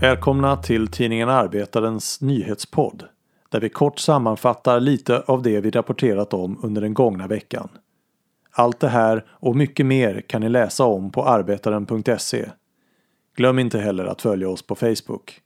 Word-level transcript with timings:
Välkomna 0.00 0.56
till 0.56 0.88
tidningen 0.88 1.28
Arbetarens 1.28 2.20
nyhetspodd 2.20 3.04
där 3.48 3.60
vi 3.60 3.68
kort 3.68 3.98
sammanfattar 3.98 4.80
lite 4.80 5.20
av 5.20 5.42
det 5.42 5.60
vi 5.60 5.70
rapporterat 5.70 6.34
om 6.34 6.60
under 6.62 6.82
den 6.82 6.94
gångna 6.94 7.26
veckan. 7.26 7.68
Allt 8.50 8.80
det 8.80 8.88
här 8.88 9.24
och 9.28 9.56
mycket 9.56 9.86
mer 9.86 10.20
kan 10.20 10.40
ni 10.40 10.48
läsa 10.48 10.84
om 10.84 11.10
på 11.10 11.24
arbetaren.se. 11.24 12.46
Glöm 13.36 13.58
inte 13.58 13.78
heller 13.78 14.04
att 14.04 14.22
följa 14.22 14.48
oss 14.48 14.66
på 14.66 14.74
Facebook. 14.74 15.40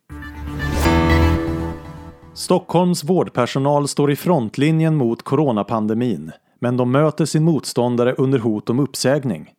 Stockholms 2.38 3.04
vårdpersonal 3.04 3.88
står 3.88 4.10
i 4.10 4.16
frontlinjen 4.16 4.96
mot 4.96 5.22
coronapandemin 5.22 6.32
men 6.60 6.76
de 6.76 6.90
möter 6.90 7.24
sin 7.24 7.44
motståndare 7.44 8.14
under 8.18 8.38
hot 8.38 8.70
om 8.70 8.80
uppsägning. 8.80 9.50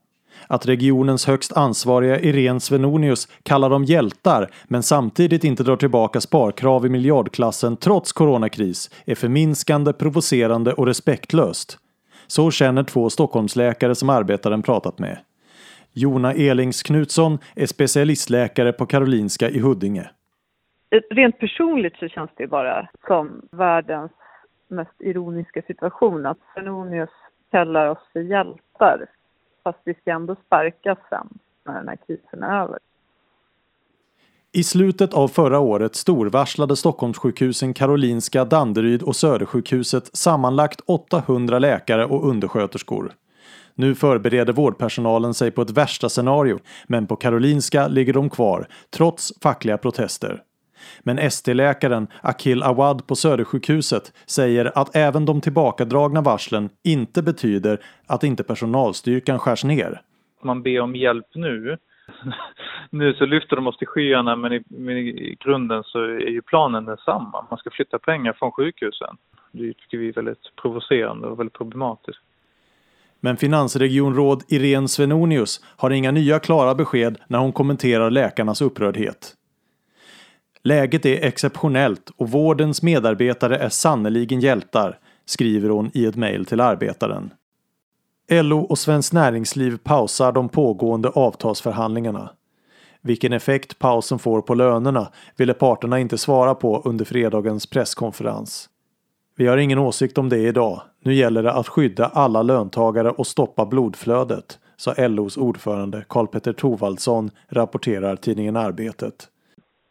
Att 0.48 0.66
regionens 0.66 1.26
högst 1.26 1.54
ansvariga 1.54 2.20
Irene 2.20 2.60
Svenonius 2.60 3.28
kallar 3.44 3.70
dem 3.70 3.84
hjältar 3.84 4.52
men 4.68 4.84
samtidigt 4.84 5.44
inte 5.44 5.64
drar 5.64 5.76
tillbaka 5.76 6.22
sparkrav 6.22 6.86
i 6.86 6.90
miljardklassen 6.90 7.78
trots 7.78 8.12
coronakris 8.12 8.90
är 9.06 9.16
förminskande, 9.16 9.94
provocerande 9.94 10.73
och 10.73 10.86
respektlöst. 10.86 11.78
Så 12.28 12.52
känner 12.52 12.84
två 12.84 13.09
Stockholmsläkare 13.09 13.96
som 13.96 14.09
arbetaren 14.09 14.62
pratat 14.62 15.00
med. 15.00 15.18
Jona 15.94 16.34
Elings 16.34 16.84
Knutsson 16.84 17.38
är 17.56 17.66
specialistläkare 17.66 18.73
på 18.73 18.86
Karolinska 18.86 19.50
i 19.50 19.59
Huddinge. 19.59 20.09
Rent 21.10 21.40
personligt 21.40 21.96
så 22.00 22.08
känns 22.08 22.32
det 22.38 22.48
bara 22.48 22.90
som 23.08 23.42
världens 23.52 24.12
mest 24.68 24.96
ironiska 25.00 25.62
situation 25.62 26.26
att 26.26 26.38
Svenonius 26.54 27.10
kallar 27.52 27.88
oss 27.88 28.10
för 28.14 28.20
hjältar 28.20 29.06
fast 29.64 29.80
vi 29.84 29.94
ska 29.94 30.12
ändå 30.12 30.36
sparkas 30.46 30.98
sen 31.09 31.28
när 31.66 31.73
den 31.73 31.88
här 31.88 31.98
krisen 32.08 32.44
är 32.44 32.62
över. 32.64 32.80
I 34.52 34.64
slutet 34.64 35.14
av 35.14 35.28
förra 35.28 35.59
året 35.59 35.96
storvarslade 35.96 36.76
Stockholmssjukhusen 36.76 37.74
Karolinska, 37.74 38.46
Danderyd 38.46 39.03
och 39.03 39.16
Södersjukhuset 39.16 40.16
sammanlagt 40.16 40.81
800 40.86 41.59
läkare 41.59 42.06
och 42.06 42.30
undersköterskor. 42.30 43.12
Nu 43.76 43.96
förbereder 43.96 44.53
vårdpersonalen 44.53 45.34
sig 45.34 45.52
på 45.52 45.62
ett 45.62 45.72
värsta 45.72 46.09
scenario, 46.09 46.59
men 46.88 47.08
på 47.08 47.16
Karolinska 47.16 47.88
ligger 47.88 48.14
de 48.14 48.30
kvar, 48.30 48.68
trots 48.90 49.34
fackliga 49.42 49.78
protester. 49.78 50.44
Men 50.99 51.19
ST-läkaren 51.19 52.08
Akil 52.22 52.63
Awad 52.63 53.08
på 53.08 53.16
Södersjukhuset 53.16 54.13
säger 54.25 54.72
att 54.75 54.95
även 54.95 55.25
de 55.25 55.41
tillbakadragna 55.41 56.22
varslen 56.22 56.69
inte 56.83 57.22
betyder 57.22 57.80
att 58.08 58.23
inte 58.23 58.44
personalstyrkan 58.44 59.39
skärs 59.39 59.63
ner. 59.63 60.02
Man 60.44 60.63
ber 60.63 60.80
om 60.80 60.95
hjälp 60.95 61.27
nu. 61.35 61.77
nu 62.89 63.13
så 63.13 63.25
lyfter 63.25 63.55
de 63.55 63.67
oss 63.67 63.77
till 63.77 63.88
skyarna 63.88 64.35
men 64.35 64.53
i, 64.53 64.63
men 64.67 64.97
i 64.97 65.38
grunden 65.39 65.83
så 65.83 66.03
är 66.03 66.30
ju 66.30 66.41
planen 66.41 66.85
densamma. 66.85 67.45
Man 67.50 67.59
ska 67.59 67.69
flytta 67.69 68.00
pengar 68.00 68.33
från 68.33 68.52
sjukhusen. 68.52 69.17
Det 69.52 69.73
tycker 69.73 69.97
vi 69.97 70.09
är 70.09 70.13
väldigt 70.13 70.55
provocerande 70.61 71.27
och 71.27 71.39
väldigt 71.39 71.57
problematiskt. 71.57 72.19
Men 73.19 73.38
finansregionråd 73.38 74.44
Irene 74.47 74.88
Svenonius 74.88 75.61
har 75.77 75.89
inga 75.89 76.11
nya 76.11 76.39
klara 76.39 76.75
besked 76.75 77.17
när 77.27 77.39
hon 77.39 77.52
kommenterar 77.52 78.11
läkarnas 78.11 78.61
upprördhet. 78.61 79.35
Läget 80.64 81.06
är 81.06 81.26
exceptionellt 81.26 82.12
och 82.18 82.30
vårdens 82.30 82.82
medarbetare 82.82 83.58
är 83.58 83.70
sannoliken 83.70 84.40
hjältar, 84.40 85.00
skriver 85.26 85.70
hon 85.70 85.92
i 85.94 86.06
ett 86.06 86.16
mejl 86.16 86.46
till 86.46 86.62
Arbetaren. 86.62 87.34
LO 88.32 88.60
och 88.60 88.80
Svenskt 88.80 89.14
Näringsliv 89.14 89.78
pausar 89.78 90.32
de 90.32 90.50
pågående 90.50 91.10
avtalsförhandlingarna. 91.10 92.30
Vilken 93.02 93.34
effekt 93.34 93.80
pausen 93.80 94.19
får 94.19 94.42
på 94.42 94.53
lönerna 94.53 95.12
ville 95.38 95.53
parterna 95.53 96.00
inte 96.00 96.18
svara 96.18 96.56
på 96.56 96.81
under 96.86 97.06
fredagens 97.06 97.66
presskonferens. 97.66 98.69
Vi 99.36 99.48
har 99.48 99.58
ingen 99.58 99.80
åsikt 99.80 100.18
om 100.18 100.30
det 100.30 100.38
idag. 100.38 100.81
Nu 101.03 101.14
gäller 101.14 101.44
det 101.44 101.53
att 101.53 101.68
skydda 101.68 102.06
alla 102.06 102.42
löntagare 102.42 103.12
och 103.12 103.28
stoppa 103.28 103.66
blodflödet, 103.66 104.59
sa 104.78 104.94
LOs 105.08 105.38
ordförande 105.38 106.06
Karl-Petter 106.09 106.53
Thorwaldsson, 106.53 107.31
rapporterar 107.50 108.16
tidningen 108.16 108.56
Arbetet 108.56 109.30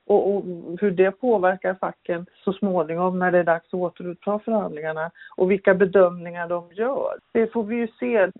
och, 0.08 0.36
och, 0.36 0.44
hur 0.80 0.90
det 0.90 1.10
påverkar 1.10 1.74
facken 1.80 2.26
så 2.44 2.52
småningom 2.52 3.18
när 3.18 3.32
det 3.32 3.38
är 3.38 3.44
dags 3.44 3.66
att 3.66 3.74
återuppta 3.74 4.38
förhandlingarna 4.38 5.10
och 5.36 5.50
vilka 5.50 5.74
bedömningar 5.74 6.48
de 6.48 6.64
gör. 6.72 7.18
Det 7.32 7.52
får 7.52 7.64
vi 7.64 7.76
ju 7.76 7.88
se. 8.00 8.30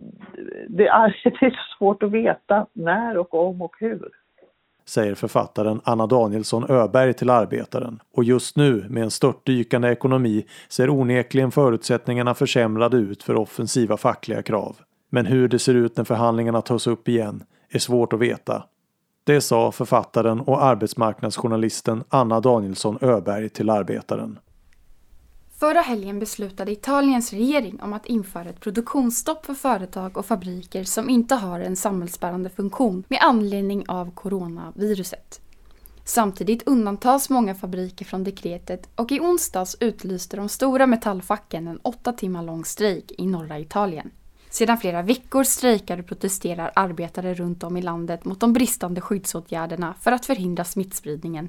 Det 0.68 0.86
är, 0.86 1.16
det 1.40 1.46
är 1.46 1.76
svårt 1.78 2.02
att 2.02 2.10
veta 2.10 2.66
när 2.72 3.18
och 3.18 3.34
om 3.34 3.62
och 3.62 3.76
hur. 3.80 4.08
Säger 4.84 5.14
författaren 5.14 5.80
Anna 5.84 6.06
Danielsson 6.06 6.70
Öberg 6.70 7.14
till 7.14 7.30
Arbetaren. 7.30 8.00
Och 8.14 8.24
just 8.24 8.56
nu 8.56 8.84
med 8.88 9.02
en 9.02 9.10
störtdykande 9.10 9.88
ekonomi 9.88 10.46
ser 10.68 10.90
onekligen 10.90 11.50
förutsättningarna 11.50 12.34
försämrade 12.34 12.96
ut 12.96 13.22
för 13.22 13.36
offensiva 13.36 13.96
fackliga 13.96 14.42
krav. 14.42 14.76
Men 15.10 15.26
hur 15.26 15.48
det 15.48 15.58
ser 15.58 15.74
ut 15.74 15.96
när 15.96 16.04
förhandlingarna 16.04 16.62
tas 16.62 16.86
upp 16.86 17.08
igen 17.08 17.42
är 17.70 17.78
svårt 17.78 18.12
att 18.12 18.20
veta. 18.20 18.64
Det 19.28 19.40
sa 19.40 19.72
författaren 19.72 20.40
och 20.40 20.64
arbetsmarknadsjournalisten 20.64 22.04
Anna 22.08 22.40
Danielsson 22.40 22.98
Öberg 23.00 23.48
till 23.48 23.70
Arbetaren. 23.70 24.38
Förra 25.58 25.80
helgen 25.80 26.18
beslutade 26.18 26.72
Italiens 26.72 27.32
regering 27.32 27.80
om 27.82 27.92
att 27.92 28.06
införa 28.06 28.48
ett 28.48 28.60
produktionsstopp 28.60 29.46
för 29.46 29.54
företag 29.54 30.16
och 30.16 30.26
fabriker 30.26 30.84
som 30.84 31.08
inte 31.08 31.34
har 31.34 31.60
en 31.60 31.76
samhällsbärande 31.76 32.50
funktion 32.50 33.04
med 33.08 33.18
anledning 33.22 33.84
av 33.88 34.10
coronaviruset. 34.10 35.40
Samtidigt 36.04 36.68
undantas 36.68 37.30
många 37.30 37.54
fabriker 37.54 38.04
från 38.04 38.24
dekretet 38.24 38.88
och 38.94 39.12
i 39.12 39.20
onsdags 39.20 39.76
utlyste 39.80 40.36
de 40.36 40.48
stora 40.48 40.86
metallfacken 40.86 41.68
en 41.68 41.78
åtta 41.82 42.12
timmar 42.12 42.42
lång 42.42 42.64
strejk 42.64 43.12
i 43.18 43.26
norra 43.26 43.58
Italien. 43.58 44.10
Sedan 44.58 44.78
flera 44.78 45.02
veckor 45.02 45.44
strejkar 45.44 45.98
och 45.98 46.06
protesterar 46.06 46.72
arbetare 46.74 47.34
runt 47.34 47.64
om 47.64 47.76
i 47.76 47.82
landet 47.82 48.24
mot 48.24 48.40
de 48.40 48.52
bristande 48.52 49.00
skyddsåtgärderna 49.00 49.94
för 50.00 50.12
att 50.12 50.26
förhindra 50.26 50.64
smittspridningen. 50.64 51.48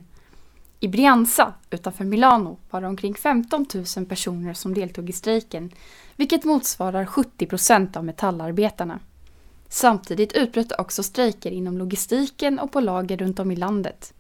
I 0.80 0.88
Brianza 0.88 1.54
utanför 1.70 2.06
Milano 2.06 2.58
var 2.70 2.82
det 2.82 2.88
omkring 2.88 3.16
15 3.16 3.66
000 3.98 4.06
personer 4.06 4.54
som 4.54 4.74
deltog 4.74 5.10
i 5.10 5.14
strejken, 5.14 5.72
vilket 6.16 6.44
motsvarar 6.44 7.06
70 7.06 7.46
procent 7.46 7.98
av 7.98 8.06
metallarbetarna. 8.06 9.00
Samtidigt 9.70 10.34
utbröt 10.34 10.80
också 10.80 11.04
strejker 11.04 11.52
inom 11.52 11.78
logistiken 11.78 12.60
och 12.60 12.72
på 12.72 12.80
lager 12.80 13.18
runt 13.18 13.40
om 13.40 13.52
i 13.52 13.56
landet. 13.56 14.14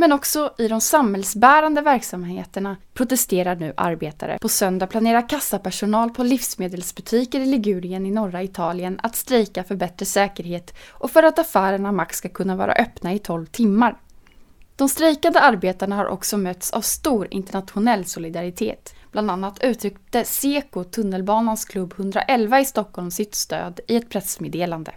Men 0.00 0.12
också 0.12 0.54
i 0.58 0.68
de 0.68 0.80
samhällsbärande 0.80 1.80
verksamheterna 1.80 2.76
protesterar 2.94 3.56
nu 3.56 3.72
arbetare. 3.76 4.38
På 4.40 4.48
söndag 4.48 4.86
planerar 4.86 5.28
kassapersonal 5.28 6.10
på 6.10 6.22
livsmedelsbutiker 6.22 7.40
i 7.40 7.46
Ligurien 7.46 8.06
i 8.06 8.10
norra 8.10 8.42
Italien 8.42 9.00
att 9.02 9.16
strejka 9.16 9.64
för 9.64 9.76
bättre 9.76 10.06
säkerhet 10.06 10.74
och 10.90 11.10
för 11.10 11.22
att 11.22 11.38
affärerna 11.38 11.92
max 11.92 12.16
ska 12.16 12.28
kunna 12.28 12.56
vara 12.56 12.72
öppna 12.72 13.14
i 13.14 13.18
12 13.18 13.46
timmar. 13.46 13.96
De 14.76 14.88
strejkande 14.88 15.38
arbetarna 15.38 15.96
har 15.96 16.06
också 16.06 16.36
mötts 16.36 16.70
av 16.70 16.80
stor 16.80 17.28
internationell 17.30 18.04
solidaritet. 18.04 18.94
Bland 19.12 19.30
annat 19.30 19.64
uttryckte 19.64 20.24
Seko, 20.24 20.84
tunnelbanans 20.84 21.64
klubb 21.64 21.94
111 21.96 22.60
i 22.60 22.64
Stockholm, 22.64 23.10
sitt 23.10 23.34
stöd 23.34 23.80
i 23.88 23.96
ett 23.96 24.10
pressmeddelande. 24.10 24.92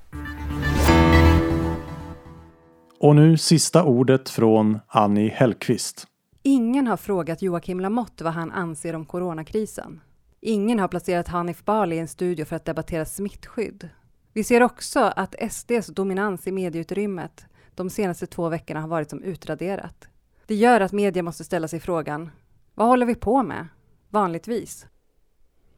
Och 3.04 3.16
nu 3.16 3.38
sista 3.38 3.84
ordet 3.84 4.30
från 4.30 4.80
Annie 4.88 5.30
Hellqvist. 5.30 6.08
Ingen 6.44 6.88
har 6.88 6.98
frågat 6.98 7.42
Joakim 7.42 7.80
Lamotte 7.80 8.24
vad 8.24 8.34
han 8.34 8.52
anser 8.52 8.96
om 8.96 9.06
coronakrisen. 9.06 10.02
Ingen 10.42 10.80
har 10.80 10.88
placerat 10.88 11.28
Hanif 11.28 11.66
Bali 11.66 11.96
i 11.96 12.00
en 12.00 12.08
studio 12.08 12.46
för 12.46 12.56
att 12.56 12.66
debattera 12.66 13.06
smittskydd. 13.06 13.90
Vi 14.34 14.44
ser 14.44 14.64
också 14.64 15.00
att 15.00 15.36
SDs 15.52 15.88
dominans 15.88 16.48
i 16.48 16.52
medieutrymmet 16.52 17.46
de 17.76 17.90
senaste 17.90 18.28
två 18.28 18.50
veckorna 18.50 18.82
har 18.82 18.88
varit 18.88 19.10
som 19.10 19.24
utraderat. 19.24 20.08
Det 20.46 20.56
gör 20.56 20.82
att 20.82 20.92
media 20.92 21.24
måste 21.24 21.44
ställa 21.44 21.68
sig 21.68 21.80
frågan, 21.80 22.30
vad 22.76 22.88
håller 22.88 23.06
vi 23.06 23.16
på 23.16 23.44
med? 23.44 23.68
Vanligtvis. 24.10 24.86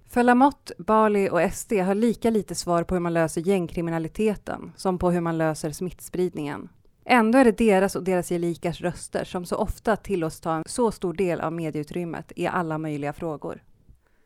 För 0.09 0.23
Lamotte, 0.23 0.73
Bali 0.77 1.29
och 1.29 1.53
SD 1.53 1.73
har 1.73 1.95
lika 1.95 2.29
lite 2.29 2.55
svar 2.55 2.83
på 2.83 2.95
hur 2.95 2.99
man 2.99 3.13
löser 3.13 3.41
gängkriminaliteten 3.41 4.71
som 4.75 4.99
på 4.99 5.11
hur 5.11 5.21
man 5.21 5.37
löser 5.37 5.71
smittspridningen. 5.71 6.69
Ändå 7.05 7.37
är 7.37 7.45
det 7.45 7.57
deras 7.57 7.95
och 7.95 8.03
deras 8.03 8.29
gelikars 8.29 8.81
röster 8.81 9.23
som 9.23 9.45
så 9.45 9.55
ofta 9.55 9.95
tillåts 9.95 10.39
ta 10.39 10.53
en 10.53 10.63
så 10.65 10.91
stor 10.91 11.13
del 11.13 11.41
av 11.41 11.53
medieutrymmet 11.53 12.31
i 12.35 12.47
alla 12.47 12.77
möjliga 12.77 13.13
frågor. 13.13 13.63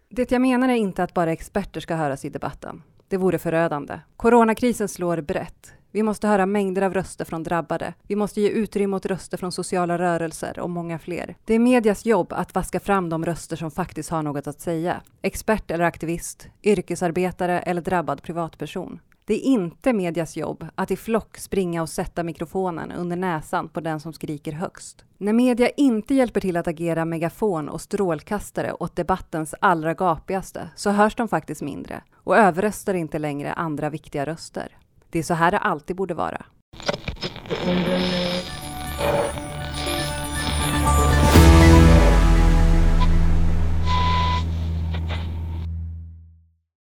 Det 0.09 0.31
jag 0.31 0.41
menar 0.41 0.69
är 0.69 0.75
inte 0.75 1.03
att 1.03 1.13
bara 1.13 1.31
experter 1.31 1.79
ska 1.79 1.95
höras 1.95 2.25
i 2.25 2.29
debatten. 2.29 2.83
Det 3.07 3.17
vore 3.17 3.39
förödande. 3.39 3.99
Coronakrisen 4.17 4.87
slår 4.87 5.21
brett. 5.21 5.73
Vi 5.91 6.03
måste 6.03 6.27
höra 6.27 6.45
mängder 6.45 6.81
av 6.81 6.93
röster 6.93 7.25
från 7.25 7.43
drabbade. 7.43 7.93
Vi 8.07 8.15
måste 8.15 8.41
ge 8.41 8.49
utrymme 8.49 8.95
åt 8.95 9.05
röster 9.05 9.37
från 9.37 9.51
sociala 9.51 9.97
rörelser 9.97 10.59
och 10.59 10.69
många 10.69 10.99
fler. 10.99 11.35
Det 11.45 11.53
är 11.53 11.59
medias 11.59 12.05
jobb 12.05 12.33
att 12.33 12.55
vaska 12.55 12.79
fram 12.79 13.09
de 13.09 13.25
röster 13.25 13.55
som 13.55 13.71
faktiskt 13.71 14.09
har 14.09 14.23
något 14.23 14.47
att 14.47 14.61
säga. 14.61 15.01
Expert 15.21 15.71
eller 15.71 15.83
aktivist, 15.83 16.47
yrkesarbetare 16.63 17.59
eller 17.59 17.81
drabbad 17.81 18.23
privatperson. 18.23 18.99
Det 19.27 19.33
är 19.33 19.39
inte 19.39 19.93
medias 19.93 20.37
jobb 20.37 20.65
att 20.75 20.91
i 20.91 20.95
flock 20.95 21.37
springa 21.37 21.81
och 21.81 21.89
sätta 21.89 22.23
mikrofonen 22.23 22.91
under 22.91 23.15
näsan 23.15 23.69
på 23.69 23.79
den 23.79 23.99
som 23.99 24.13
skriker 24.13 24.51
högst. 24.51 25.05
När 25.17 25.33
media 25.33 25.69
inte 25.69 26.13
hjälper 26.13 26.41
till 26.41 26.57
att 26.57 26.67
agera 26.67 27.05
megafon 27.05 27.69
och 27.69 27.81
strålkastare 27.81 28.73
åt 28.73 28.95
debattens 28.95 29.55
allra 29.61 29.93
gapigaste 29.93 30.69
så 30.75 30.89
hörs 30.89 31.15
de 31.15 31.27
faktiskt 31.27 31.61
mindre 31.61 32.03
och 32.15 32.37
överröstar 32.37 32.93
inte 32.93 33.19
längre 33.19 33.53
andra 33.53 33.89
viktiga 33.89 34.25
röster. 34.25 34.77
Det 35.09 35.19
är 35.19 35.23
så 35.23 35.33
här 35.33 35.51
det 35.51 35.59
alltid 35.59 35.95
borde 35.95 36.13
vara. 36.13 36.45